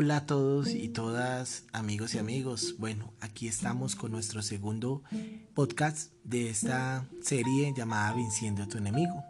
Hola 0.00 0.18
a 0.18 0.26
todos 0.26 0.68
y 0.68 0.90
todas, 0.90 1.64
amigos 1.72 2.14
y 2.14 2.18
amigos. 2.18 2.76
Bueno, 2.78 3.12
aquí 3.20 3.48
estamos 3.48 3.96
con 3.96 4.12
nuestro 4.12 4.42
segundo 4.42 5.02
podcast 5.54 6.12
de 6.22 6.50
esta 6.50 7.04
serie 7.20 7.74
llamada 7.76 8.14
Venciendo 8.14 8.62
a 8.62 8.68
tu 8.68 8.78
enemigo. 8.78 9.24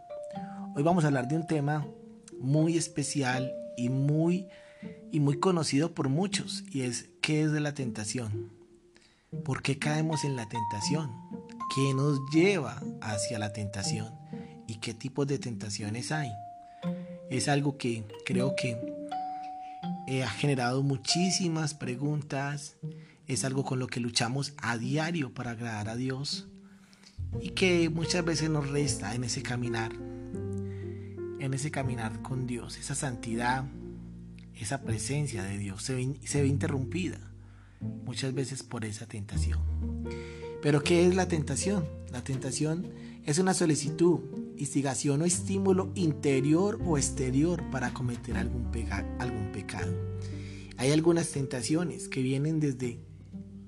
Hoy 0.77 0.83
vamos 0.83 1.05
a 1.05 1.07
hablar 1.07 1.27
de 1.27 1.37
un 1.37 1.47
tema 1.47 1.87
muy 2.39 2.77
especial 2.77 3.51
y 3.79 3.89
muy 3.89 4.47
y 5.11 5.21
muy 5.21 5.39
conocido 5.39 5.95
por 5.95 6.11
muchos 6.11 6.63
y 6.71 6.83
es 6.83 7.09
qué 7.23 7.45
es 7.45 7.53
de 7.53 7.61
la 7.61 7.73
tentación. 7.73 8.53
¿Por 9.47 9.63
qué 9.63 9.79
caemos 9.79 10.23
en 10.25 10.37
la 10.37 10.51
tentación? 10.51 11.11
¿Qué 11.75 11.95
nos 11.95 12.21
lleva 12.31 12.83
hacia 13.01 13.39
la 13.39 13.55
tentación? 13.55 14.13
¿Y 14.67 14.81
qué 14.81 14.93
tipos 14.93 15.27
de 15.27 15.39
tentaciones 15.39 16.13
hay? 16.13 16.31
Es 17.31 17.49
algo 17.49 17.79
que 17.79 18.05
creo 18.27 18.55
que 18.55 18.98
eh, 20.09 20.25
ha 20.25 20.31
generado 20.31 20.83
muchísimas 20.83 21.75
preguntas, 21.75 22.77
es 23.27 23.45
algo 23.45 23.63
con 23.63 23.79
lo 23.79 23.89
que 23.89 24.01
luchamos 24.01 24.55
a 24.57 24.79
diario 24.79 25.35
para 25.35 25.51
agradar 25.51 25.91
a 25.91 25.97
Dios 25.97 26.49
y 27.43 27.51
que 27.51 27.91
muchas 27.91 28.25
veces 28.25 28.49
nos 28.49 28.71
resta 28.71 29.15
en 29.15 29.25
ese 29.25 29.43
caminar, 29.43 29.93
en 29.93 31.53
ese 31.53 31.71
caminar 31.71 32.23
con 32.23 32.47
Dios, 32.47 32.79
esa 32.79 32.95
santidad, 32.95 33.67
esa 34.55 34.81
presencia 34.81 35.43
de 35.43 35.59
Dios 35.59 35.83
se 35.83 36.17
se 36.25 36.41
ve 36.41 36.49
interrumpida 36.49 37.19
muchas 38.07 38.33
veces 38.33 38.63
por 38.63 38.87
esa 38.87 39.05
tentación. 39.05 39.61
Pero 40.63 40.83
¿qué 40.83 41.07
es 41.07 41.15
la 41.15 41.29
tentación? 41.29 41.87
La 42.11 42.25
tentación 42.25 42.95
es 43.27 43.39
una 43.39 43.53
solicitud, 43.53 44.21
instigación 44.59 45.23
o 45.23 45.25
estímulo 45.25 45.91
interior 45.95 46.79
o 46.85 46.99
exterior 46.99 47.63
para 47.71 47.93
cometer 47.93 48.37
algún, 48.37 48.71
pecado. 49.53 49.93
Hay 50.77 50.93
algunas 50.93 51.31
tentaciones 51.31 52.09
que 52.09 52.23
vienen 52.23 52.61
desde, 52.61 53.01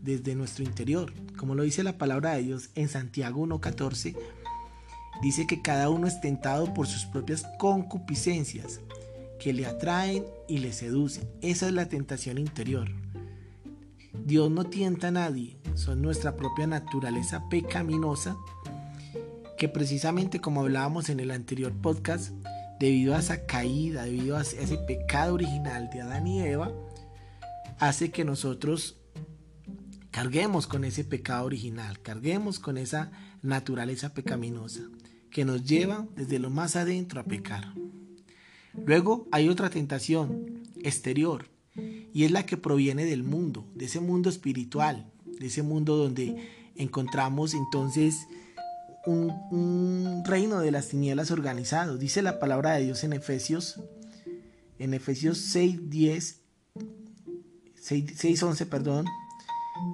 desde 0.03 0.35
nuestro 0.35 0.65
interior. 0.65 1.13
Como 1.37 1.55
lo 1.55 1.63
dice 1.63 1.83
la 1.83 1.99
palabra 1.99 2.35
de 2.35 2.43
Dios 2.43 2.71
en 2.75 2.89
Santiago 2.89 3.47
1.14, 3.47 4.17
dice 5.23 5.47
que 5.47 5.63
cada 5.63 5.91
uno 5.91 6.07
es 6.07 6.21
tentado 6.21 6.73
por 6.75 6.87
sus 6.87 7.07
propias 7.07 7.45
concupiscencias 7.59 8.81
que 9.39 9.53
le 9.53 9.67
atraen 9.67 10.25
y 10.49 10.59
le 10.59 10.73
seducen. 10.73 11.29
Esa 11.41 11.67
es 11.67 11.73
la 11.73 11.89
tentación 11.89 12.39
interior. 12.39 12.91
Dios 14.25 14.51
no 14.51 14.65
tienta 14.65 15.09
a 15.09 15.13
nadie, 15.13 15.57
son 15.75 16.03
nuestra 16.03 16.37
propia 16.37 16.67
naturaleza 16.67 17.49
pecaminosa 17.49 18.37
que 19.61 19.69
precisamente 19.69 20.41
como 20.41 20.63
hablábamos 20.63 21.11
en 21.11 21.21
el 21.21 21.31
anterior 21.31 21.71
podcast, 21.71 22.31
debido 22.79 23.15
a 23.15 23.19
esa 23.19 23.45
caída, 23.45 24.05
debido 24.05 24.39
a 24.39 24.41
ese 24.41 24.79
pecado 24.79 25.35
original 25.35 25.91
de 25.93 26.01
Adán 26.01 26.27
y 26.27 26.41
Eva, 26.41 26.73
hace 27.79 28.11
que 28.11 28.25
nosotros 28.25 28.97
carguemos 30.11 30.67
con 30.67 30.83
ese 30.85 31.05
pecado 31.05 31.45
original, 31.45 32.01
carguemos 32.01 32.59
con 32.59 32.79
esa 32.79 33.13
naturaleza 33.43 34.15
pecaminosa 34.15 34.81
que 35.31 35.45
nos 35.45 35.63
lleva 35.63 36.09
desde 36.17 36.39
lo 36.39 36.49
más 36.49 36.75
adentro 36.75 37.21
a 37.21 37.25
pecar. 37.25 37.75
Luego 38.87 39.29
hay 39.31 39.51
otra 39.51 39.69
tentación 39.69 40.63
exterior 40.83 41.51
y 42.15 42.25
es 42.25 42.31
la 42.31 42.47
que 42.47 42.57
proviene 42.57 43.05
del 43.05 43.25
mundo, 43.25 43.67
de 43.75 43.85
ese 43.85 44.01
mundo 44.01 44.31
espiritual, 44.31 45.13
de 45.39 45.49
ese 45.49 45.63
mundo 45.63 45.99
donde 45.99 46.49
encontramos 46.77 47.53
entonces 47.53 48.27
un, 49.07 50.23
reino 50.25 50.61
de 50.61 50.71
las 50.71 50.89
tinieblas 50.89 51.31
organizado. 51.31 51.97
Dice 51.97 52.23
la 52.23 52.39
palabra 52.39 52.73
de 52.73 52.85
Dios 52.85 53.05
en 53.05 53.13
Efesios, 53.13 53.81
en 54.79 54.95
Efesios 54.95 55.39
6, 55.39 55.91
10, 55.91 56.41
6, 57.77 58.43
11, 58.43 58.67
perdón, 58.67 59.07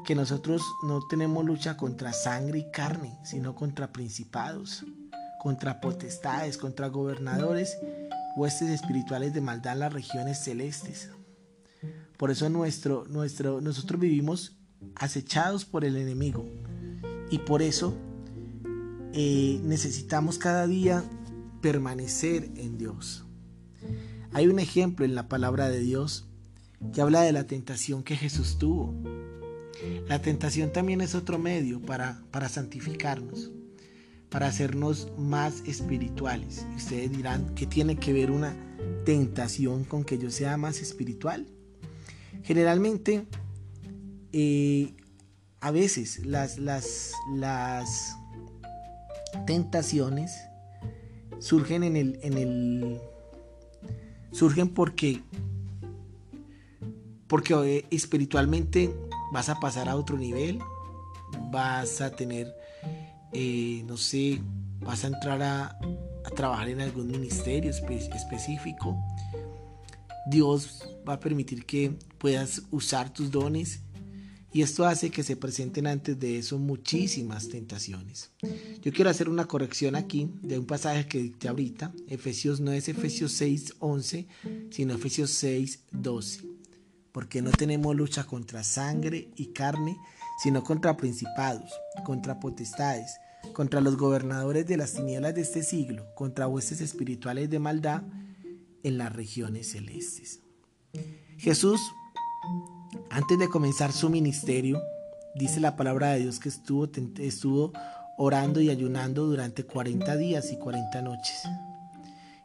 que 0.04 0.14
nosotros 0.14 0.62
no 0.82 1.06
tenemos 1.08 1.44
lucha 1.44 1.76
contra 1.76 2.12
sangre 2.12 2.58
y 2.60 2.70
carne, 2.70 3.18
sino 3.24 3.54
contra 3.54 3.92
principados, 3.92 4.84
contra 5.40 5.80
potestades, 5.80 6.58
contra 6.58 6.88
gobernadores, 6.88 7.78
huestes 8.36 8.70
espirituales 8.70 9.32
de 9.32 9.40
maldad 9.40 9.74
en 9.74 9.80
las 9.80 9.92
regiones 9.92 10.38
celestes. 10.38 11.10
Por 12.16 12.30
eso 12.30 12.48
nuestro, 12.48 13.04
nuestro, 13.08 13.60
nosotros 13.60 14.00
vivimos 14.00 14.56
acechados 14.94 15.64
por 15.64 15.84
el 15.84 15.96
enemigo. 15.96 16.46
Y 17.30 17.38
por 17.38 17.62
eso 17.62 17.94
eh, 19.18 19.60
necesitamos 19.64 20.36
cada 20.36 20.66
día 20.66 21.02
permanecer 21.62 22.50
en 22.56 22.76
Dios. 22.76 23.24
Hay 24.34 24.46
un 24.46 24.58
ejemplo 24.58 25.06
en 25.06 25.14
la 25.14 25.26
palabra 25.26 25.70
de 25.70 25.80
Dios 25.80 26.28
que 26.92 27.00
habla 27.00 27.22
de 27.22 27.32
la 27.32 27.46
tentación 27.46 28.02
que 28.02 28.14
Jesús 28.14 28.58
tuvo. 28.58 28.94
La 30.06 30.20
tentación 30.20 30.70
también 30.70 31.00
es 31.00 31.14
otro 31.14 31.38
medio 31.38 31.80
para, 31.80 32.22
para 32.30 32.50
santificarnos, 32.50 33.52
para 34.28 34.48
hacernos 34.48 35.10
más 35.16 35.62
espirituales. 35.64 36.66
Y 36.74 36.76
ustedes 36.76 37.10
dirán, 37.10 37.54
¿qué 37.54 37.66
tiene 37.66 37.96
que 37.96 38.12
ver 38.12 38.30
una 38.30 38.54
tentación 39.06 39.84
con 39.84 40.04
que 40.04 40.18
yo 40.18 40.30
sea 40.30 40.58
más 40.58 40.80
espiritual? 40.82 41.46
Generalmente, 42.42 43.26
eh, 44.32 44.94
a 45.60 45.70
veces 45.70 46.26
las, 46.26 46.58
las, 46.58 47.12
las 47.34 48.14
tentaciones 49.46 50.36
surgen 51.38 51.82
en 51.82 51.96
el, 51.96 52.18
en 52.22 52.38
el 52.38 53.00
surgen 54.32 54.68
porque 54.68 55.22
porque 57.26 57.54
eh, 57.54 57.86
espiritualmente 57.90 58.94
vas 59.32 59.48
a 59.48 59.58
pasar 59.58 59.88
a 59.88 59.96
otro 59.96 60.16
nivel, 60.16 60.60
vas 61.50 62.00
a 62.00 62.10
tener, 62.10 62.54
eh, 63.32 63.82
no 63.86 63.96
sé, 63.96 64.40
vas 64.80 65.04
a 65.04 65.08
entrar 65.08 65.42
a, 65.42 65.78
trabajar 66.34 66.68
en 66.68 66.80
algún 66.80 67.06
ministerio 67.06 67.70
específico. 67.70 68.96
Dios 70.26 70.84
va 71.08 71.14
a 71.14 71.20
permitir 71.20 71.64
que 71.64 71.96
puedas 72.18 72.62
usar 72.70 73.10
tus 73.10 73.30
dones 73.30 73.80
y 74.52 74.62
esto 74.62 74.86
hace 74.86 75.10
que 75.10 75.22
se 75.22 75.36
presenten 75.36 75.86
antes 75.86 76.18
de 76.18 76.38
eso 76.38 76.58
muchísimas 76.58 77.48
tentaciones. 77.48 78.30
Yo 78.80 78.92
quiero 78.92 79.10
hacer 79.10 79.28
una 79.28 79.46
corrección 79.46 79.96
aquí 79.96 80.30
de 80.42 80.58
un 80.58 80.66
pasaje 80.66 81.06
que 81.06 81.18
dicté 81.18 81.48
ahorita. 81.48 81.92
Efesios 82.08 82.60
no 82.60 82.72
es 82.72 82.88
Efesios 82.88 83.32
6, 83.32 83.74
11, 83.80 84.26
sino 84.70 84.94
Efesios 84.94 85.30
6, 85.32 85.80
12. 85.92 86.42
Porque 87.12 87.42
no 87.42 87.50
tenemos 87.50 87.94
lucha 87.94 88.24
contra 88.24 88.64
sangre 88.64 89.28
y 89.36 89.46
carne, 89.46 89.98
sino 90.42 90.62
contra 90.62 90.96
principados, 90.96 91.70
contra 92.04 92.40
potestades, 92.40 93.16
contra 93.52 93.80
los 93.80 93.96
gobernadores 93.96 94.66
de 94.66 94.76
las 94.76 94.94
tinieblas 94.94 95.34
de 95.34 95.42
este 95.42 95.62
siglo, 95.62 96.06
contra 96.14 96.48
huestes 96.48 96.80
espirituales 96.80 97.50
de 97.50 97.58
maldad 97.58 98.02
en 98.82 98.98
las 98.98 99.12
regiones 99.14 99.70
celestes. 99.72 100.40
Jesús 101.36 101.80
antes 103.16 103.38
de 103.38 103.48
comenzar 103.48 103.92
su 103.92 104.10
ministerio, 104.10 104.82
dice 105.34 105.58
la 105.58 105.74
palabra 105.74 106.10
de 106.10 106.20
Dios 106.20 106.38
que 106.38 106.50
estuvo, 106.50 107.72
orando 108.18 108.60
y 108.60 108.68
ayunando 108.68 109.24
durante 109.24 109.64
40 109.64 110.18
días 110.18 110.52
y 110.52 110.58
40 110.58 111.00
noches. 111.00 111.44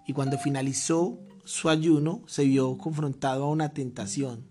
Y 0.08 0.14
cuando 0.14 0.38
finalizó 0.38 1.20
su 1.44 1.68
ayuno, 1.68 2.24
se 2.26 2.46
vio 2.46 2.78
confrontado 2.78 3.44
a 3.44 3.50
una 3.50 3.74
tentación 3.74 4.46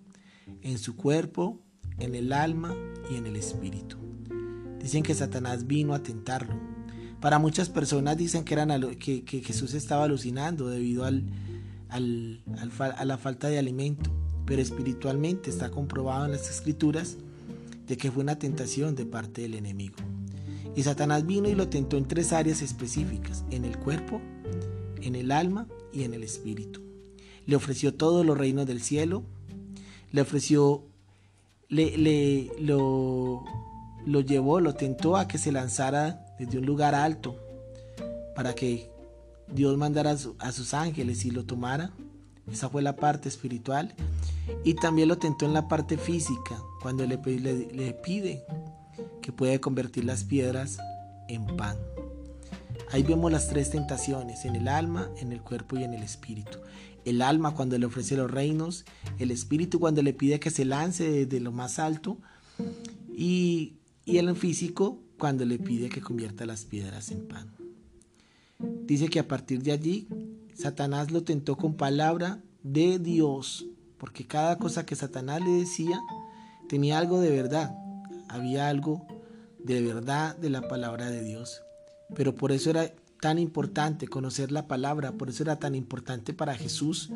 en 0.60 0.76
su 0.76 0.94
cuerpo, 0.94 1.58
en 1.98 2.14
el 2.14 2.34
alma 2.34 2.76
y 3.10 3.16
en 3.16 3.24
el 3.24 3.36
espíritu. 3.36 3.96
Dicen 4.78 5.02
que 5.02 5.14
Satanás 5.14 5.66
vino 5.66 5.94
a 5.94 6.02
tentarlo. 6.02 6.60
Para 7.22 7.38
muchas 7.38 7.70
personas 7.70 8.18
dicen 8.18 8.44
que, 8.44 9.42
Jesús 9.42 9.72
estaba 9.72 10.04
alucinando 10.04 10.68
debido 10.68 11.06
a 11.06 11.94
la 11.98 13.16
falta 13.16 13.48
de 13.48 13.58
alimento 13.58 14.19
pero 14.46 14.62
espiritualmente 14.62 15.50
está 15.50 15.70
comprobado 15.70 16.26
en 16.26 16.32
las 16.32 16.50
escrituras 16.50 17.16
de 17.86 17.96
que 17.96 18.10
fue 18.10 18.22
una 18.22 18.38
tentación 18.38 18.94
de 18.94 19.06
parte 19.06 19.42
del 19.42 19.54
enemigo. 19.54 19.96
Y 20.76 20.82
Satanás 20.82 21.26
vino 21.26 21.48
y 21.48 21.54
lo 21.54 21.68
tentó 21.68 21.96
en 21.96 22.06
tres 22.06 22.32
áreas 22.32 22.62
específicas, 22.62 23.44
en 23.50 23.64
el 23.64 23.76
cuerpo, 23.78 24.20
en 25.02 25.16
el 25.16 25.32
alma 25.32 25.66
y 25.92 26.04
en 26.04 26.14
el 26.14 26.22
espíritu. 26.22 26.80
Le 27.46 27.56
ofreció 27.56 27.94
todos 27.94 28.24
los 28.24 28.38
reinos 28.38 28.66
del 28.66 28.80
cielo, 28.80 29.24
le 30.12 30.20
ofreció, 30.20 30.84
le, 31.68 31.96
le 31.96 32.52
lo, 32.60 33.44
lo 34.06 34.20
llevó, 34.20 34.60
lo 34.60 34.74
tentó 34.74 35.16
a 35.16 35.26
que 35.26 35.38
se 35.38 35.52
lanzara 35.52 36.24
desde 36.38 36.58
un 36.58 36.66
lugar 36.66 36.94
alto 36.94 37.36
para 38.36 38.54
que 38.54 38.88
Dios 39.52 39.76
mandara 39.76 40.16
a 40.38 40.52
sus 40.52 40.74
ángeles 40.74 41.24
y 41.24 41.30
lo 41.30 41.44
tomara. 41.44 41.90
Esa 42.50 42.68
fue 42.68 42.82
la 42.82 42.96
parte 42.96 43.28
espiritual. 43.28 43.94
Y 44.64 44.74
también 44.74 45.08
lo 45.08 45.18
tentó 45.18 45.46
en 45.46 45.54
la 45.54 45.68
parte 45.68 45.96
física, 45.96 46.62
cuando 46.82 47.06
le, 47.06 47.18
pide 47.18 48.44
que 49.22 49.32
puede 49.32 49.60
convertir 49.60 50.04
las 50.04 50.24
piedras 50.24 50.78
en 51.28 51.46
pan. 51.56 51.76
Ahí 52.92 53.02
vemos 53.02 53.30
las 53.30 53.48
tres 53.48 53.70
tentaciones, 53.70 54.44
en 54.44 54.56
el 54.56 54.68
alma, 54.68 55.10
en 55.18 55.32
el 55.32 55.42
cuerpo 55.42 55.78
y 55.78 55.84
en 55.84 55.94
el 55.94 56.02
espíritu. 56.02 56.58
El 57.04 57.22
alma 57.22 57.54
cuando 57.54 57.78
le 57.78 57.86
ofrece 57.86 58.16
los 58.16 58.30
reinos, 58.30 58.84
el 59.18 59.30
espíritu 59.30 59.78
cuando 59.80 60.02
le 60.02 60.12
pide 60.12 60.40
que 60.40 60.50
se 60.50 60.64
lance 60.64 61.10
desde 61.10 61.40
lo 61.40 61.52
más 61.52 61.78
alto 61.78 62.18
y 63.16 63.74
el 64.06 64.34
físico 64.36 64.98
cuando 65.18 65.44
le 65.44 65.58
pide 65.58 65.88
que 65.88 66.00
convierta 66.00 66.46
las 66.46 66.64
piedras 66.64 67.10
en 67.10 67.28
pan. 67.28 67.52
Dice 68.58 69.08
que 69.08 69.20
a 69.20 69.28
partir 69.28 69.62
de 69.62 69.72
allí, 69.72 70.08
Satanás 70.54 71.10
lo 71.12 71.22
tentó 71.22 71.56
con 71.56 71.74
palabra 71.74 72.42
de 72.62 72.98
Dios, 72.98 73.66
porque 74.00 74.26
cada 74.26 74.56
cosa 74.56 74.86
que 74.86 74.96
Satanás 74.96 75.42
le 75.42 75.50
decía 75.50 76.00
tenía 76.68 76.98
algo 76.98 77.20
de 77.20 77.30
verdad, 77.30 77.76
había 78.28 78.68
algo 78.68 79.06
de 79.58 79.82
verdad 79.82 80.34
de 80.36 80.48
la 80.48 80.66
palabra 80.68 81.10
de 81.10 81.22
Dios. 81.22 81.62
Pero 82.16 82.34
por 82.34 82.50
eso 82.50 82.70
era 82.70 82.90
tan 83.20 83.38
importante 83.38 84.08
conocer 84.08 84.50
la 84.50 84.66
palabra, 84.66 85.12
por 85.12 85.28
eso 85.28 85.42
era 85.42 85.58
tan 85.58 85.74
importante 85.74 86.32
para 86.32 86.54
Jesús 86.54 87.10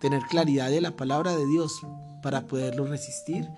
tener 0.00 0.22
claridad 0.22 0.70
de 0.70 0.80
la 0.80 0.96
palabra 0.96 1.36
de 1.36 1.46
Dios 1.46 1.80
para 2.22 2.46
poderlo 2.46 2.86
resistir 2.86 3.48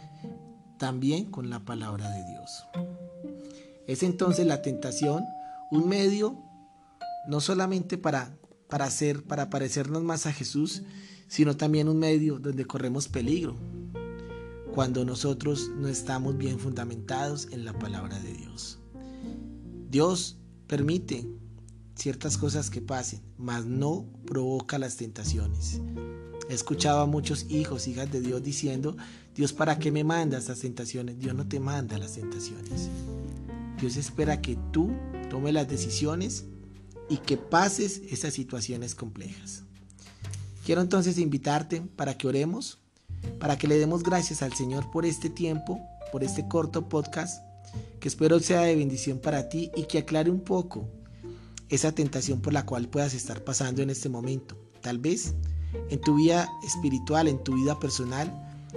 también 0.78 1.26
con 1.30 1.50
la 1.50 1.60
palabra 1.60 2.10
de 2.10 2.24
Dios. 2.24 2.64
Es 3.86 4.02
entonces 4.02 4.46
la 4.46 4.62
tentación 4.62 5.24
un 5.70 5.88
medio 5.88 6.42
no 7.28 7.40
solamente 7.40 7.98
para 7.98 8.34
para 8.68 8.86
hacer 8.86 9.22
para 9.22 9.50
parecernos 9.50 10.02
más 10.02 10.26
a 10.26 10.32
Jesús, 10.32 10.82
sino 11.28 11.56
también 11.56 11.88
un 11.88 11.98
medio 11.98 12.38
donde 12.38 12.64
corremos 12.64 13.08
peligro 13.08 13.56
cuando 14.74 15.04
nosotros 15.04 15.70
no 15.76 15.88
estamos 15.88 16.36
bien 16.36 16.58
fundamentados 16.58 17.48
en 17.52 17.64
la 17.64 17.78
palabra 17.78 18.18
de 18.18 18.32
Dios. 18.32 18.78
Dios 19.88 20.36
permite 20.66 21.24
ciertas 21.94 22.36
cosas 22.36 22.70
que 22.70 22.80
pasen, 22.80 23.20
mas 23.38 23.64
no 23.64 24.06
provoca 24.26 24.78
las 24.78 24.96
tentaciones. 24.96 25.80
He 26.48 26.54
escuchado 26.54 27.00
a 27.00 27.06
muchos 27.06 27.46
hijos, 27.48 27.86
hijas 27.86 28.10
de 28.10 28.20
Dios 28.20 28.42
diciendo, 28.42 28.96
Dios, 29.34 29.52
¿para 29.52 29.78
qué 29.78 29.92
me 29.92 30.04
manda 30.04 30.38
estas 30.38 30.60
tentaciones? 30.60 31.18
Dios 31.18 31.34
no 31.34 31.46
te 31.46 31.60
manda 31.60 31.96
las 31.96 32.14
tentaciones. 32.14 32.88
Dios 33.80 33.96
espera 33.96 34.40
que 34.40 34.58
tú 34.72 34.90
tomes 35.30 35.54
las 35.54 35.68
decisiones 35.68 36.44
y 37.08 37.18
que 37.18 37.36
pases 37.36 38.02
esas 38.10 38.34
situaciones 38.34 38.94
complejas. 38.94 39.62
Quiero 40.64 40.80
entonces 40.80 41.18
invitarte 41.18 41.82
para 41.82 42.16
que 42.16 42.26
oremos, 42.26 42.78
para 43.38 43.58
que 43.58 43.68
le 43.68 43.78
demos 43.78 44.02
gracias 44.02 44.40
al 44.40 44.54
Señor 44.54 44.90
por 44.90 45.04
este 45.04 45.28
tiempo, 45.28 45.78
por 46.10 46.24
este 46.24 46.48
corto 46.48 46.88
podcast, 46.88 47.42
que 48.00 48.08
espero 48.08 48.40
sea 48.40 48.62
de 48.62 48.74
bendición 48.74 49.18
para 49.18 49.50
ti 49.50 49.70
y 49.76 49.82
que 49.82 49.98
aclare 49.98 50.30
un 50.30 50.40
poco 50.40 50.88
esa 51.68 51.92
tentación 51.92 52.40
por 52.40 52.54
la 52.54 52.64
cual 52.64 52.88
puedas 52.88 53.12
estar 53.12 53.44
pasando 53.44 53.82
en 53.82 53.90
este 53.90 54.08
momento. 54.08 54.56
Tal 54.80 54.98
vez 54.98 55.34
en 55.90 56.00
tu 56.00 56.16
vida 56.16 56.48
espiritual, 56.64 57.28
en 57.28 57.44
tu 57.44 57.56
vida 57.56 57.78
personal, 57.78 58.32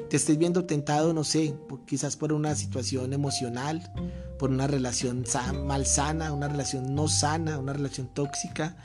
te 0.10 0.18
estés 0.18 0.38
viendo 0.38 0.66
tentado, 0.66 1.14
no 1.14 1.24
sé, 1.24 1.56
quizás 1.86 2.18
por 2.18 2.34
una 2.34 2.54
situación 2.56 3.14
emocional, 3.14 3.94
por 4.38 4.50
una 4.50 4.68
relación 4.68 5.24
malsana, 5.66 6.34
una 6.34 6.50
relación 6.50 6.96
no 6.96 7.08
sana, 7.08 7.60
una 7.60 7.72
relación 7.72 8.08
tóxica. 8.14 8.76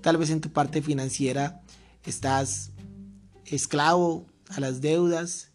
Tal 0.00 0.16
vez 0.16 0.30
en 0.30 0.40
tu 0.40 0.50
parte 0.50 0.80
financiera 0.80 1.60
estás 2.06 2.72
esclavo 3.44 4.26
a 4.48 4.60
las 4.60 4.80
deudas. 4.80 5.50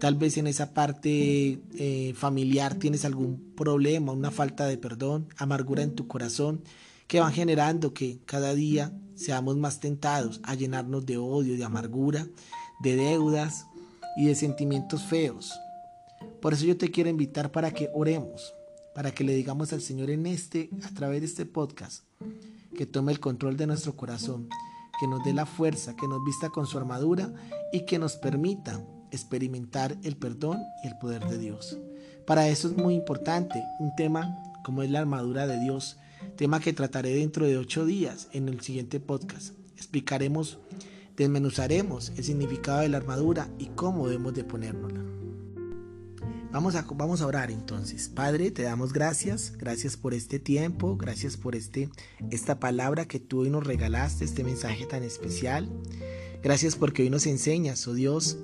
Tal 0.00 0.16
vez 0.16 0.36
en 0.36 0.46
esa 0.46 0.74
parte 0.74 1.60
eh, 1.78 2.12
familiar 2.16 2.74
tienes 2.74 3.04
algún 3.04 3.52
problema, 3.56 4.12
una 4.12 4.30
falta 4.30 4.66
de 4.66 4.78
perdón, 4.78 5.28
amargura 5.36 5.82
en 5.82 5.94
tu 5.94 6.08
corazón, 6.08 6.62
que 7.06 7.20
van 7.20 7.32
generando 7.32 7.94
que 7.94 8.18
cada 8.24 8.54
día 8.54 8.92
seamos 9.14 9.56
más 9.56 9.80
tentados 9.80 10.40
a 10.42 10.54
llenarnos 10.54 11.06
de 11.06 11.18
odio, 11.18 11.56
de 11.56 11.64
amargura, 11.64 12.26
de 12.82 12.96
deudas 12.96 13.66
y 14.16 14.26
de 14.26 14.34
sentimientos 14.34 15.04
feos. 15.04 15.52
Por 16.40 16.54
eso 16.54 16.64
yo 16.64 16.76
te 16.76 16.90
quiero 16.90 17.10
invitar 17.10 17.52
para 17.52 17.72
que 17.72 17.90
oremos, 17.94 18.54
para 18.94 19.12
que 19.12 19.24
le 19.24 19.34
digamos 19.34 19.72
al 19.72 19.82
Señor 19.82 20.10
en 20.10 20.26
este, 20.26 20.70
a 20.82 20.88
través 20.94 21.20
de 21.20 21.26
este 21.26 21.46
podcast, 21.46 22.04
que 22.76 22.86
tome 22.86 23.12
el 23.12 23.20
control 23.20 23.56
de 23.56 23.66
nuestro 23.66 23.94
corazón, 23.94 24.48
que 25.00 25.08
nos 25.08 25.24
dé 25.24 25.32
la 25.32 25.46
fuerza, 25.46 25.96
que 25.96 26.06
nos 26.06 26.22
vista 26.22 26.50
con 26.50 26.66
su 26.66 26.76
armadura 26.76 27.32
y 27.72 27.86
que 27.86 27.98
nos 27.98 28.16
permita 28.16 28.84
experimentar 29.10 29.96
el 30.04 30.16
perdón 30.16 30.58
y 30.84 30.88
el 30.88 30.98
poder 30.98 31.26
de 31.26 31.38
Dios. 31.38 31.78
Para 32.26 32.48
eso 32.48 32.68
es 32.68 32.76
muy 32.76 32.94
importante 32.94 33.64
un 33.78 33.96
tema 33.96 34.36
como 34.62 34.82
es 34.82 34.90
la 34.90 35.00
armadura 35.00 35.46
de 35.46 35.58
Dios, 35.58 35.96
tema 36.36 36.60
que 36.60 36.74
trataré 36.74 37.14
dentro 37.14 37.46
de 37.46 37.56
ocho 37.56 37.86
días 37.86 38.28
en 38.32 38.48
el 38.50 38.60
siguiente 38.60 39.00
podcast. 39.00 39.54
Explicaremos, 39.76 40.58
desmenuzaremos 41.16 42.10
el 42.16 42.24
significado 42.24 42.80
de 42.80 42.90
la 42.90 42.98
armadura 42.98 43.48
y 43.58 43.66
cómo 43.68 44.06
debemos 44.06 44.34
de 44.34 44.44
ponérnosla. 44.44 45.19
Vamos 46.52 46.74
a, 46.74 46.82
vamos 46.82 47.20
a 47.20 47.26
orar 47.26 47.52
entonces. 47.52 48.08
Padre, 48.08 48.50
te 48.50 48.62
damos 48.62 48.92
gracias. 48.92 49.52
Gracias 49.56 49.96
por 49.96 50.14
este 50.14 50.40
tiempo. 50.40 50.96
Gracias 50.96 51.36
por 51.36 51.54
este, 51.54 51.90
esta 52.30 52.58
palabra 52.58 53.06
que 53.06 53.20
tú 53.20 53.42
hoy 53.42 53.50
nos 53.50 53.64
regalaste, 53.64 54.24
este 54.24 54.42
mensaje 54.42 54.84
tan 54.86 55.04
especial. 55.04 55.70
Gracias 56.42 56.74
porque 56.74 57.02
hoy 57.02 57.10
nos 57.10 57.26
enseñas, 57.26 57.86
oh 57.86 57.94
Dios, 57.94 58.38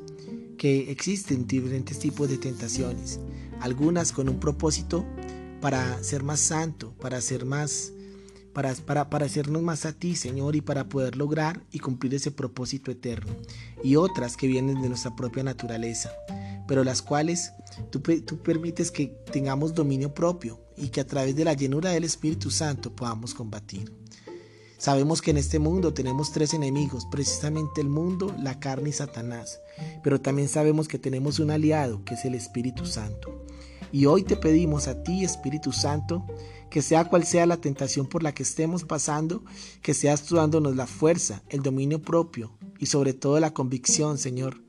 que 0.56 0.92
existen 0.92 1.48
diferentes 1.48 1.98
tipos 1.98 2.28
de 2.28 2.38
tentaciones. 2.38 3.18
Algunas 3.60 4.12
con 4.12 4.28
un 4.28 4.38
propósito 4.38 5.04
para 5.60 6.00
ser 6.04 6.22
más 6.22 6.38
santo, 6.38 6.92
para 7.00 7.20
ser 7.20 7.44
más 7.44 7.92
para, 8.52 8.72
para, 8.74 9.10
para, 9.10 9.26
hacernos 9.26 9.62
más 9.62 9.84
a 9.84 9.92
ti, 9.92 10.16
Señor, 10.16 10.56
y 10.56 10.62
para 10.62 10.88
poder 10.88 11.16
lograr 11.16 11.60
y 11.72 11.80
cumplir 11.80 12.14
ese 12.14 12.30
propósito 12.30 12.90
eterno. 12.90 13.34
Y 13.84 13.96
otras 13.96 14.36
que 14.36 14.46
vienen 14.46 14.80
de 14.80 14.88
nuestra 14.88 15.14
propia 15.14 15.42
naturaleza 15.42 16.10
pero 16.66 16.84
las 16.84 17.02
cuales 17.02 17.52
tú, 17.90 18.00
tú 18.00 18.38
permites 18.38 18.90
que 18.90 19.06
tengamos 19.30 19.74
dominio 19.74 20.12
propio 20.14 20.60
y 20.76 20.88
que 20.88 21.00
a 21.00 21.06
través 21.06 21.36
de 21.36 21.44
la 21.44 21.54
llenura 21.54 21.90
del 21.90 22.04
Espíritu 22.04 22.50
Santo 22.50 22.94
podamos 22.94 23.34
combatir. 23.34 23.92
Sabemos 24.78 25.22
que 25.22 25.30
en 25.30 25.38
este 25.38 25.58
mundo 25.58 25.94
tenemos 25.94 26.32
tres 26.32 26.52
enemigos, 26.52 27.06
precisamente 27.10 27.80
el 27.80 27.88
mundo, 27.88 28.34
la 28.38 28.60
carne 28.60 28.90
y 28.90 28.92
Satanás, 28.92 29.60
pero 30.02 30.20
también 30.20 30.48
sabemos 30.48 30.86
que 30.86 30.98
tenemos 30.98 31.38
un 31.38 31.50
aliado 31.50 32.04
que 32.04 32.14
es 32.14 32.24
el 32.26 32.34
Espíritu 32.34 32.84
Santo. 32.84 33.46
Y 33.90 34.04
hoy 34.04 34.22
te 34.22 34.36
pedimos 34.36 34.88
a 34.88 35.02
ti, 35.02 35.24
Espíritu 35.24 35.72
Santo, 35.72 36.26
que 36.68 36.82
sea 36.82 37.06
cual 37.06 37.24
sea 37.24 37.46
la 37.46 37.56
tentación 37.56 38.06
por 38.06 38.22
la 38.22 38.34
que 38.34 38.42
estemos 38.42 38.84
pasando, 38.84 39.44
que 39.80 39.94
seas 39.94 40.24
tú 40.24 40.36
dándonos 40.36 40.76
la 40.76 40.86
fuerza, 40.86 41.42
el 41.48 41.62
dominio 41.62 42.02
propio 42.02 42.58
y 42.78 42.86
sobre 42.86 43.14
todo 43.14 43.40
la 43.40 43.54
convicción, 43.54 44.18
Señor, 44.18 44.62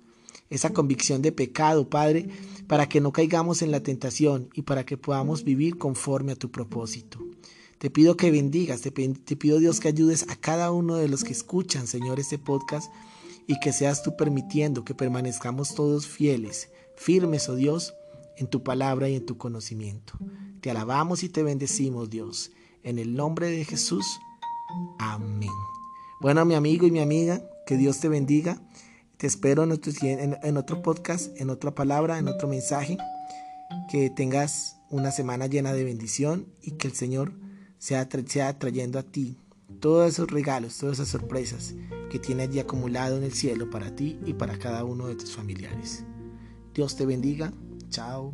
esa 0.49 0.71
convicción 0.71 1.21
de 1.21 1.31
pecado, 1.31 1.89
Padre, 1.89 2.29
para 2.67 2.87
que 2.87 3.01
no 3.01 3.11
caigamos 3.11 3.61
en 3.61 3.71
la 3.71 3.81
tentación 3.81 4.49
y 4.53 4.63
para 4.63 4.85
que 4.85 4.97
podamos 4.97 5.43
vivir 5.43 5.77
conforme 5.77 6.33
a 6.33 6.35
tu 6.35 6.51
propósito. 6.51 7.19
Te 7.77 7.89
pido 7.89 8.17
que 8.17 8.31
bendigas, 8.31 8.81
te, 8.81 8.91
pido 8.91 9.59
Dios 9.59 9.79
que 9.79 9.87
ayudes 9.87 10.25
a 10.29 10.35
cada 10.35 10.71
uno 10.71 10.95
de 10.95 11.07
los 11.07 11.23
que 11.23 11.33
escuchan, 11.33 11.85
Señor, 11.85 12.19
este 12.19 12.39
podcast 12.39 12.91
y 13.45 13.59
que 13.59 13.71
seas 13.71 14.01
tú 14.01 14.15
permitiendo 14.17 14.83
que 14.83 14.95
permanezcamos 14.95 15.75
todos 15.75 16.07
fieles, 16.07 16.69
firmes, 16.95 17.47
oh 17.49 17.55
Dios, 17.55 17.93
en 18.37 18.47
tu 18.47 18.63
palabra 18.63 19.09
y 19.09 19.15
en 19.15 19.25
tu 19.25 19.37
conocimiento. 19.37 20.13
Te 20.61 20.71
alabamos 20.71 21.23
y 21.23 21.29
te 21.29 21.43
bendecimos, 21.43 22.09
Dios. 22.09 22.51
En 22.83 22.99
el 22.99 23.15
nombre 23.15 23.49
de 23.49 23.63
Jesús. 23.63 24.05
Amén. 24.97 25.49
Bueno, 26.19 26.45
mi 26.45 26.55
amigo 26.55 26.87
y 26.87 26.91
mi 26.91 26.99
amiga, 26.99 27.43
que 27.67 27.77
Dios 27.77 27.99
te 27.99 28.09
bendiga 28.09 28.59
te 29.17 29.27
espero 29.27 29.63
en 29.63 30.57
otro, 30.57 30.81
podcast, 30.81 31.39
en 31.39 31.49
otra 31.49 31.73
palabra, 31.73 32.19
en 32.19 32.27
otro 32.27 32.47
mensaje. 32.47 32.97
Que 33.89 34.09
tengas 34.09 34.77
una 34.89 35.11
semana 35.11 35.47
llena 35.47 35.73
de 35.73 35.83
bendición 35.83 36.47
y 36.61 36.71
que 36.71 36.87
el 36.87 36.93
Señor 36.93 37.33
sea, 37.79 38.07
sea 38.27 38.59
trayendo 38.59 38.99
a 38.99 39.03
ti 39.03 39.37
todos 39.79 40.09
esos 40.09 40.29
regalos, 40.29 40.77
todas 40.77 40.99
esas 40.99 41.09
sorpresas 41.09 41.75
que 42.09 42.19
tiene 42.19 42.43
allí 42.43 42.59
acumulado 42.59 43.17
en 43.17 43.23
el 43.23 43.33
cielo 43.33 43.69
para 43.69 43.95
ti 43.95 44.19
y 44.25 44.33
para 44.33 44.57
cada 44.57 44.83
uno 44.83 45.07
de 45.07 45.15
tus 45.15 45.35
familiares. 45.35 46.03
Dios 46.73 46.95
te 46.95 47.05
bendiga. 47.05 47.51
Chao. 47.89 48.33